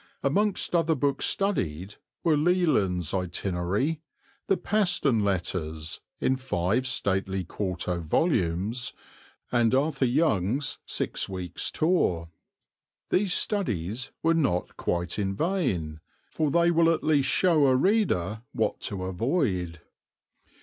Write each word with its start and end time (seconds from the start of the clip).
Amongst 0.23 0.73
other 0.73 0.95
books 0.95 1.27
studied 1.27 1.97
were 2.23 2.35
Leland's 2.35 3.13
Itinerary, 3.13 4.01
the 4.47 4.57
Paston 4.57 5.23
Letters, 5.23 5.99
in 6.19 6.37
five 6.37 6.87
stately 6.87 7.43
quarto 7.43 7.99
volumes, 7.99 8.93
and 9.51 9.75
Arthur 9.75 10.05
Young's 10.07 10.79
Six 10.87 11.29
Weeks' 11.29 11.69
Tour. 11.69 12.31
These 13.11 13.35
studies 13.35 14.09
were 14.23 14.33
not 14.33 14.75
quite 14.75 15.19
in 15.19 15.35
vain, 15.35 15.99
for 16.31 16.49
they 16.49 16.71
will 16.71 16.91
at 16.91 17.03
least 17.03 17.29
show 17.29 17.67
a 17.67 17.75
reader 17.75 18.41
what 18.53 18.79
to 18.79 19.03
avoid. 19.03 19.81